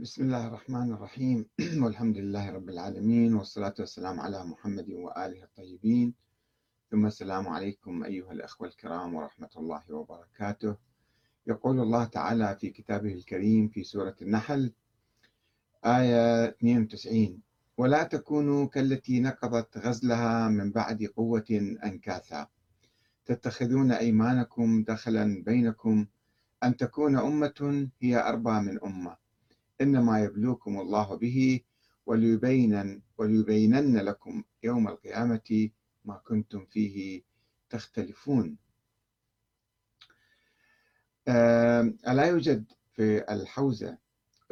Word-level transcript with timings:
بسم 0.00 0.22
الله 0.24 0.46
الرحمن 0.46 0.92
الرحيم. 0.92 1.46
والحمد 1.82 2.16
لله 2.18 2.50
رب 2.50 2.68
العالمين 2.68 3.34
والصلاة 3.34 3.74
والسلام 3.78 4.20
على 4.20 4.44
محمد 4.44 4.90
وآله 4.90 5.42
الطيبين. 5.44 6.14
ثم 6.90 7.06
السلام 7.06 7.48
عليكم 7.48 8.04
أيها 8.04 8.32
الأخوة 8.32 8.68
الكرام 8.68 9.14
ورحمة 9.14 9.48
الله 9.56 9.82
وبركاته. 9.90 10.76
يقول 11.46 11.80
الله 11.80 12.04
تعالى 12.04 12.56
في 12.60 12.70
كتابه 12.70 13.12
الكريم 13.12 13.68
في 13.68 13.84
سورة 13.84 14.16
النحل 14.22 14.72
آية 15.84 16.48
92 16.48 17.40
ولا 17.76 18.02
تكونوا 18.02 18.66
كالتي 18.66 19.20
نقضت 19.20 19.78
غزلها 19.78 20.48
من 20.48 20.72
بعد 20.72 21.02
قوة 21.16 21.76
أنكاثا. 21.84 22.46
تتخذون 23.26 23.92
أيمانكم 23.92 24.82
دخلا 24.84 25.42
بينكم 25.46 26.06
أن 26.64 26.76
تكون 26.76 27.18
أمة 27.18 27.88
هي 28.00 28.28
أربى 28.28 28.50
من 28.60 28.84
أمة. 28.84 29.25
إنما 29.80 30.20
يبلوكم 30.20 30.80
الله 30.80 31.16
به 31.16 31.60
وليبينن 32.06 33.02
وليبينن 33.18 33.96
لكم 33.98 34.44
يوم 34.62 34.88
القيامة 34.88 35.70
ما 36.04 36.16
كنتم 36.16 36.64
فيه 36.64 37.22
تختلفون. 37.70 38.56
ألا 42.08 42.26
يوجد 42.26 42.64
في 42.92 43.32
الحوزة 43.32 43.98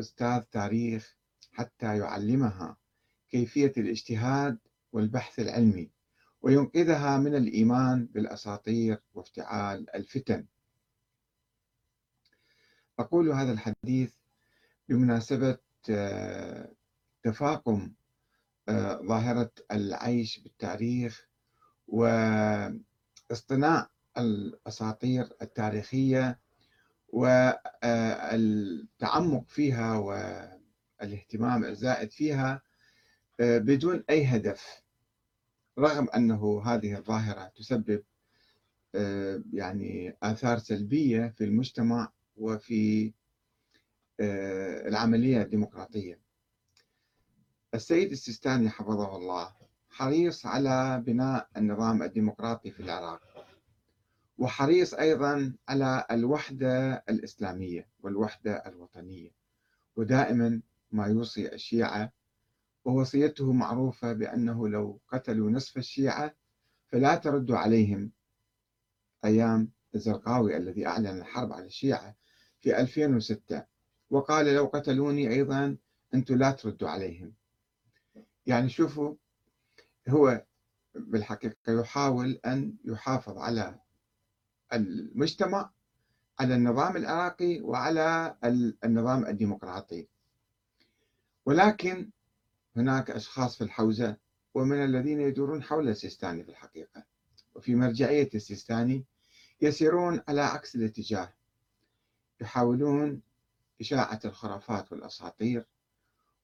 أستاذ 0.00 0.40
تاريخ 0.40 1.16
حتى 1.52 1.98
يعلمها 1.98 2.77
كيفية 3.28 3.72
الاجتهاد 3.77 4.58
والبحث 4.92 5.38
العلمي 5.41 5.91
وينقذها 6.42 7.18
من 7.18 7.34
الإيمان 7.34 8.06
بالأساطير 8.06 9.02
وافتعال 9.14 9.94
الفتن. 9.96 10.46
أقول 12.98 13.28
هذا 13.28 13.52
الحديث 13.52 14.14
بمناسبة 14.88 15.58
آه، 15.90 16.72
تفاقم 17.22 17.92
آه، 18.68 19.00
ظاهرة 19.02 19.50
العيش 19.72 20.38
بالتاريخ 20.41 21.28
واصطناع 21.88 22.80
الأساطير 24.18 25.28
التاريخية 25.42 26.38
والتعمق 27.08 28.28
فيها 29.48 29.96
والاهتمام 29.96 31.64
الزائد 31.64 32.10
فيها 32.10 32.62
آه، 33.41 33.58
بدون 33.58 34.04
أي 34.10 34.24
هدف 34.24 34.82
رغم 35.78 36.08
أنه 36.16 36.62
هذه 36.64 36.96
الظاهرة 36.98 37.52
تسبب 37.56 38.02
يعني 39.52 40.16
آثار 40.22 40.58
سلبية 40.58 41.34
في 41.36 41.44
المجتمع 41.44 42.12
وفي 42.36 43.06
آه، 43.06 43.12
العملية 44.20 45.42
الديمقراطية. 45.42 46.20
السيد 47.74 48.10
السيستاني 48.12 48.70
حفظه 48.70 49.16
الله 49.16 49.52
حريص 49.90 50.46
على 50.46 51.02
بناء 51.06 51.48
النظام 51.56 52.02
الديمقراطي 52.02 52.70
في 52.70 52.80
العراق 52.80 53.46
وحريص 54.38 54.94
أيضا 54.94 55.54
على 55.68 56.06
الوحدة 56.10 56.94
الإسلامية 57.08 57.88
والوحدة 58.00 58.52
الوطنية 58.66 59.30
ودائما 59.96 60.62
ما 60.92 61.06
يوصي 61.06 61.54
الشيعة 61.54 62.12
ووصيته 62.84 63.52
معروفة 63.52 64.12
بأنه 64.12 64.68
لو 64.68 65.00
قتلوا 65.08 65.50
نصف 65.50 65.76
الشيعة 65.78 66.34
فلا 66.88 67.14
تردوا 67.16 67.56
عليهم 67.56 68.12
أيام 69.24 69.70
الزرقاوي 69.94 70.56
الذي 70.56 70.86
أعلن 70.86 71.18
الحرب 71.18 71.52
على 71.52 71.66
الشيعة 71.66 72.16
في 72.60 72.80
2006 72.80 73.64
وقال 74.10 74.47
لو 74.47 74.66
قتلوني 74.66 75.30
أيضا 75.30 75.77
أنتم 76.14 76.34
لا 76.34 76.50
تردوا 76.50 76.88
عليهم. 76.88 77.34
يعني 78.47 78.69
شوفوا 78.69 79.14
هو 80.08 80.44
بالحقيقة 80.94 81.81
يحاول 81.81 82.41
أن 82.47 82.75
يحافظ 82.84 83.38
على 83.38 83.81
المجتمع 84.72 85.70
على 86.41 86.54
النظام 86.54 86.97
العراقي 86.97 87.60
وعلى 87.60 88.37
النظام 88.84 89.26
الديمقراطي. 89.26 90.09
ولكن 91.47 92.10
هناك 92.76 93.10
أشخاص 93.10 93.56
في 93.59 93.65
الحوزة 93.65 94.16
ومن 94.54 94.84
الذين 94.84 95.21
يدورون 95.21 95.62
حول 95.62 95.88
السيستاني 95.88 96.44
في 96.44 96.50
الحقيقة. 96.50 97.04
وفي 97.54 97.75
مرجعية 97.75 98.31
السيستاني 98.34 99.04
يسيرون 99.60 100.22
على 100.28 100.41
عكس 100.41 100.75
الاتجاه. 100.76 101.34
يحاولون 102.41 103.22
إشاعة 103.80 104.20
الخرافات 104.24 104.92
والأساطير 104.92 105.66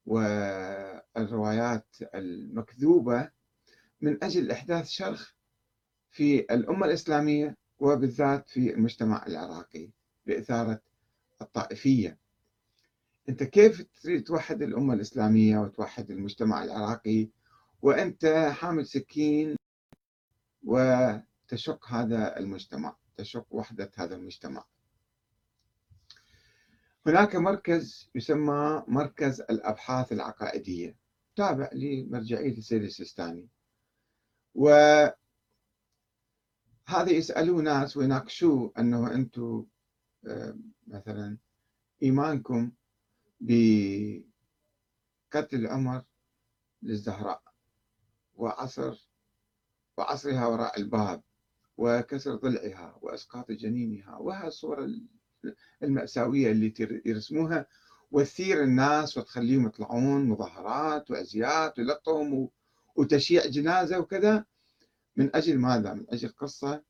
والروايات 0.07 1.87
المكذوبة 2.15 3.31
من 4.01 4.25
أجل 4.25 4.51
إحداث 4.51 4.89
شرخ 4.89 5.33
في 6.11 6.41
الأمة 6.41 6.87
الإسلامية 6.87 7.57
وبالذات 7.79 8.49
في 8.49 8.75
المجتمع 8.75 9.27
العراقي 9.27 9.91
بإثارة 10.27 10.81
الطائفية. 11.43 12.19
أنت 13.29 13.43
كيف 13.43 13.87
تريد 14.03 14.25
توحد 14.25 14.63
الأمة 14.63 14.95
الإسلامية 14.95 15.59
وتوحد 15.59 16.11
المجتمع 16.11 16.65
العراقي؟ 16.65 17.29
وأنت 17.83 18.53
حامل 18.53 18.87
سكين 18.87 19.57
وتشق 20.65 21.87
هذا 21.89 22.39
المجتمع 22.39 22.97
تشق 23.17 23.47
وحدة 23.51 23.91
هذا 23.97 24.17
المجتمع. 24.17 24.65
هناك 27.07 27.37
مركز 27.37 28.11
يسمى 28.15 28.85
مركز 28.89 29.41
الأبحاث 29.41 30.13
العقائدية. 30.13 30.97
تابع 31.37 31.71
لمرجعية 31.73 32.59
السيد 32.59 32.83
السيستاني. 32.83 33.49
وهذا 34.55 35.15
يسألوه 37.09 37.63
ناس 37.63 37.97
ويناقشوه 37.97 38.73
أنه 38.79 39.15
أنتم 39.15 39.67
آه، 40.27 40.59
مثلا 40.87 41.39
إيمانكم 42.03 42.73
بقتل 43.41 44.27
عمر 45.67 46.05
للزهراء 46.83 47.43
وعصر 48.35 49.09
وعصرها 49.97 50.47
وراء 50.47 50.81
الباب 50.81 51.23
وكسر 51.77 52.35
ضلعها 52.35 52.99
وأسقاط 53.03 53.51
جنينها 53.51 54.17
وهذه 54.17 54.47
الصورة 54.47 54.89
المأساوية 55.83 56.51
اللي 56.51 57.01
يرسموها. 57.07 57.67
وتثير 58.13 58.63
الناس 58.63 59.19
وتخليهم 59.19 59.67
يطلعون 59.67 60.29
مظاهرات 60.29 61.11
وأزيات 61.11 61.79
ويلطهم 61.79 62.49
وتشييع 62.97 63.47
جنازة 63.47 63.99
وكذا. 63.99 64.45
من 65.17 65.37
أجل 65.37 65.59
ماذا؟ 65.59 65.95
من 65.95 66.07
أجل 66.09 66.29
قصة 66.29 66.83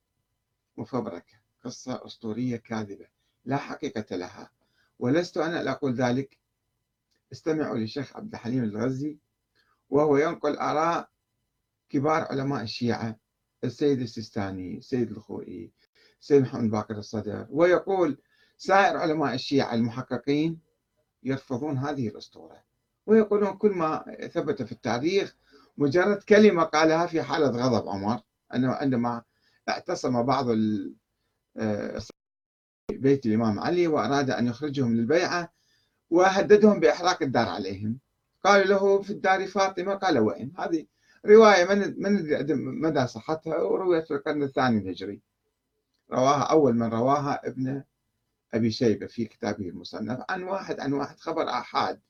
مفبركة 0.76 1.40
قصة 1.64 2.06
أسطورية 2.06 2.56
كاذبة 2.56 3.06
لا 3.44 3.56
حقيقة 3.56 4.16
لها. 4.16 4.50
ولست 4.98 5.36
أنا 5.36 5.62
لا 5.62 5.70
أقول 5.70 5.94
ذلك. 5.94 6.38
استمعوا 7.32 7.76
للشيخ 7.78 8.16
عبد 8.16 8.32
الحليم 8.34 8.64
الغزي 8.64 9.18
وهو 9.90 10.16
ينقل 10.16 10.56
آراء 10.56 11.08
كبار 11.88 12.22
علماء 12.22 12.62
الشيعة 12.62 13.16
السيد 13.64 14.00
السيستاني 14.00 14.78
السيد 14.78 15.10
الخوئي 15.10 15.72
السيد 16.20 16.42
محمد 16.42 16.70
باقر 16.70 16.98
الصدر 16.98 17.46
ويقول 17.50 18.18
سائر 18.60 18.96
علماء 18.96 19.34
الشيعة 19.34 19.74
المحققين 19.74 20.60
يرفضون 21.22 21.78
هذه 21.78 22.08
الأسطورة. 22.08 22.64
ويقولون 23.06 23.56
كل 23.56 23.70
ما 23.70 24.16
ثبت 24.32 24.62
في 24.62 24.72
التاريخ 24.72 25.36
مجرد 25.78 26.22
كلمة 26.22 26.62
قالها 26.62 27.06
في 27.06 27.22
حالة 27.22 27.46
غضب 27.46 27.88
عمر. 27.88 28.20
أنه 28.54 28.72
عندما 28.72 29.22
اعتصم 29.68 30.22
بعض 30.22 30.46
آه، 31.56 32.00
بيت 32.90 33.26
الإمام 33.26 33.60
علي 33.60 33.86
وأراد 33.86 34.30
أن 34.30 34.46
يخرجهم 34.46 34.96
للبيعة 34.96 35.52
وهددهم 36.10 36.80
بإحراق 36.80 37.22
الدار 37.22 37.48
عليهم. 37.48 37.98
قالوا 38.44 38.66
له 38.66 39.02
في 39.02 39.10
الدار 39.10 39.46
فاطمة 39.46 39.94
قال 39.94 40.18
وين؟ 40.18 40.52
هذه 40.58 40.86
رواية 41.26 41.64
من 41.64 42.02
من 42.02 42.80
مدى 42.80 43.06
صحتها؟ 43.06 43.56
ورويت 43.62 44.06
في 44.06 44.14
القرن 44.14 44.42
الثاني 44.42 44.78
الهجري. 44.78 45.20
رواها 46.12 46.42
أول 46.42 46.74
من 46.76 46.86
رواها 46.86 47.40
ابن 47.48 47.82
أبي 48.54 48.70
شيبة 48.70 49.06
في 49.06 49.24
كتابه 49.24 49.68
المصنف 49.68 50.20
عن 50.28 50.42
واحد 50.42 50.80
عن 50.80 50.92
واحد 50.92 51.20
خبر 51.20 51.48
آحاد. 51.48 52.00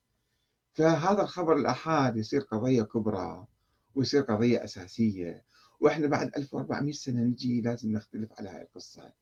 فهذا 0.72 1.22
الخبر 1.22 1.56
الآحاد 1.56 2.16
يصير 2.16 2.40
قضية 2.40 2.82
كبرى 2.82 3.46
ويصير 3.94 4.22
قضية 4.22 4.64
أساسية. 4.64 5.44
وإحنا 5.80 6.06
بعد 6.06 6.30
1400 6.36 6.92
سنة 6.92 7.20
نجي 7.20 7.60
لازم 7.60 7.92
نختلف 7.92 8.32
على 8.38 8.48
هاي 8.48 8.62
القصة. 8.62 9.12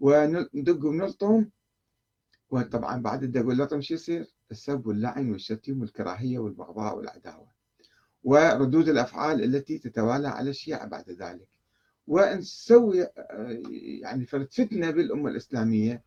وندق 0.00 0.84
ونلطم. 0.84 1.48
وطبعا 2.50 3.02
بعد 3.02 3.22
الدق 3.22 3.46
واللطم 3.46 3.80
شو 3.80 3.94
يصير؟ 3.94 4.26
السب 4.50 4.86
واللعن 4.86 5.30
والشتيم 5.30 5.80
والكراهية 5.80 6.38
والبغضاء 6.38 6.96
والعداوة. 6.96 7.48
وردود 8.24 8.88
الأفعال 8.88 9.44
التي 9.44 9.78
تتوالى 9.78 10.28
على 10.28 10.50
الشيعة 10.50 10.86
بعد 10.86 11.10
ذلك. 11.10 11.48
ونسوي 12.06 13.06
يعني 14.00 14.26
فتنة 14.26 14.90
بالأمة 14.90 15.30
الإسلامية 15.30 16.02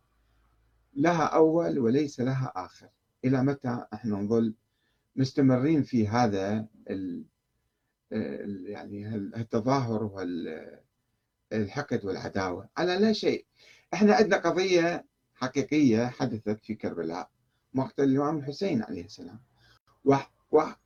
لها 0.98 1.22
أول 1.24 1.78
وليس 1.78 2.20
لها 2.20 2.52
آخر. 2.56 2.88
إلى 3.24 3.42
متى 3.42 3.84
إحنا 3.92 4.16
نظل 4.16 4.54
مستمرين 5.16 5.82
في 5.82 6.08
هذا 6.08 6.66
ال 6.90 7.24
يعني 8.66 9.14
التظاهر 9.16 10.04
والحقد 11.52 12.04
والعداوة؟ 12.04 12.68
على 12.76 12.96
لا 12.96 13.12
شيء. 13.12 13.44
إحنا 13.94 14.14
عندنا 14.14 14.36
قضية 14.36 15.06
حقيقية 15.34 16.06
حدثت 16.06 16.60
في 16.60 16.74
كربلاء. 16.74 17.30
مقتل 17.74 18.04
الإمام 18.04 18.38
الحسين 18.38 18.82
عليه 18.82 19.04
السلام. 19.04 19.40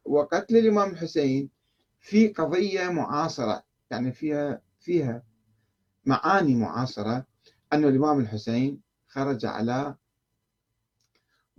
وقتل 0.04 0.56
الإمام 0.56 0.90
الحسين 0.90 1.50
في 2.00 2.28
قضية 2.28 2.88
معاصرة. 2.88 3.62
يعني 3.90 4.12
فيها 4.12 4.60
فيها 4.80 5.22
معاني 6.04 6.54
معاصرة 6.54 7.26
أن 7.72 7.84
الإمام 7.84 8.20
الحسين 8.20 8.80
خرج 9.08 9.46
على 9.46 9.94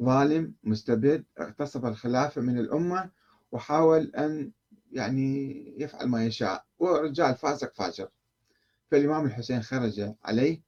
ظالم 0.03 0.53
مستبد 0.63 1.25
اغتصب 1.39 1.85
الخلافة 1.85 2.41
من 2.41 2.59
الأمة 2.59 3.09
وحاول 3.51 4.11
أن 4.15 4.51
يعني 4.91 5.63
يفعل 5.81 6.07
ما 6.07 6.25
يشاء. 6.25 6.65
ورجال 6.79 7.35
فاسق 7.35 7.73
فاجر. 7.75 8.09
فالإمام 8.91 9.25
الحسين 9.25 9.61
خرج 9.61 10.13
عليه 10.23 10.61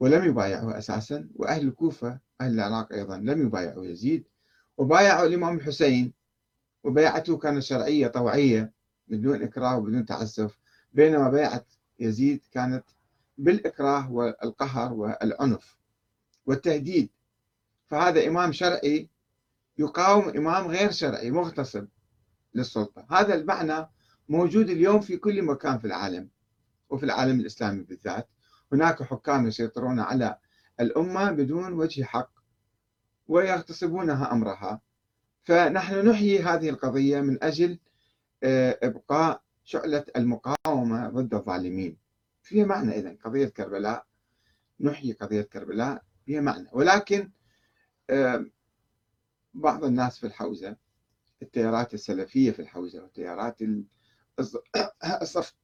ولم 0.00 0.24
يبايعه 0.24 0.78
أساسا 0.78 1.28
وأهل 1.36 1.68
الكوفة 1.68 2.18
أهل 2.40 2.54
العراق 2.54 2.92
أيضا 2.92 3.18
لم 3.18 3.46
يبايعوا 3.46 3.84
يزيد. 3.84 4.24
وبايعوا 4.76 5.26
الإمام 5.26 5.56
الحسين 5.56 6.12
وبيعته 6.84 7.38
كانت 7.38 7.62
شرعية 7.62 8.06
طوعية 8.06 8.72
بدون 9.08 9.42
إكراه 9.42 9.78
وبدون 9.78 10.06
تعسف 10.06 10.58
بينما 10.92 11.30
بيعة 11.30 11.64
يزيد 12.00 12.40
كانت 12.52 12.84
بالإكراه 13.38 14.12
والقهر 14.12 14.92
والعنف 14.92 15.76
والتهديد. 16.46 17.10
فهذا 17.92 18.28
إمام 18.28 18.52
شرعي 18.52 19.08
يقاوم 19.78 20.28
إمام 20.28 20.66
غير 20.66 20.90
شرعي 20.90 21.30
مغتصب 21.30 21.88
للسلطة. 22.54 23.06
هذا 23.10 23.34
المعنى 23.34 23.88
موجود 24.28 24.70
اليوم 24.70 25.00
في 25.00 25.16
كل 25.16 25.42
مكان 25.42 25.78
في 25.78 25.84
العالم 25.84 26.28
وفي 26.90 27.04
العالم 27.04 27.40
الإسلامي 27.40 27.82
بالذات. 27.82 28.28
هناك 28.72 29.02
حكام 29.02 29.46
يسيطرون 29.46 30.00
على 30.00 30.38
الأمة 30.80 31.30
بدون 31.30 31.72
وجه 31.72 32.02
حق 32.02 32.30
ويغتصبونها 33.28 34.32
أمرها. 34.32 34.80
فنحن 35.42 36.08
نحيي 36.08 36.42
هذه 36.42 36.68
القضية 36.68 37.20
من 37.20 37.44
أجل 37.44 37.78
آه، 38.42 38.78
إبقاء 38.82 39.42
شعلة 39.64 40.04
المقاومة 40.16 41.08
ضد 41.08 41.34
الظالمين. 41.34 41.96
فيها 42.42 42.64
معنى 42.64 42.98
إذن 42.98 43.16
قضية 43.24 43.48
كربلاء 43.48 44.06
نحيي 44.80 45.12
قضية 45.12 45.42
كربلاء 45.42 46.02
فيها 46.26 46.40
معنى. 46.40 46.68
ولكن 46.72 47.30
بعض 49.54 49.84
الناس 49.84 50.18
في 50.18 50.26
الحوزة 50.26 50.76
التيارات 51.42 51.94
السلفية 51.94 52.50
في 52.50 52.62
الحوزة 52.62 53.02
والتيارات 53.02 53.58
الصف 55.22 55.54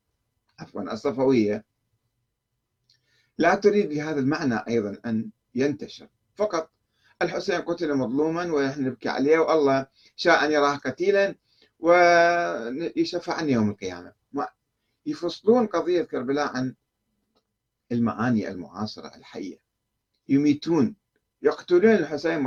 عفوا 0.59 0.93
الصفوية 0.93 1.65
لا 3.39 3.55
تريد 3.55 3.93
لهذا 3.93 4.21
المعنى 4.21 4.55
أيضا 4.69 4.97
أن 5.06 5.31
ينتشر. 5.55 6.09
فقط 6.37 6.71
الحسين 7.23 7.61
قتل 7.61 7.95
مظلوما 7.95 8.53
ونحن 8.53 8.85
نبكي 8.85 9.09
عليه 9.09 9.39
والله 9.39 9.87
شاء 10.17 10.45
أن 10.45 10.53
يراه 10.53 10.77
قتيلا 10.77 11.35
ويشفع 11.79 13.35
عن 13.35 13.49
يوم 13.49 13.71
القيامة. 13.71 14.12
يفصلون 15.06 15.67
قضية 15.67 16.03
كربلاء 16.03 16.56
عن 16.56 16.75
المعاني 17.93 18.49
المعاصرة 18.49 19.17
الحية. 19.17 19.59
يميتون 20.29 20.97
يقتلون 21.43 21.85
الحسين 21.94 22.38